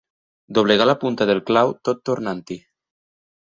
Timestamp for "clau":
1.51-1.77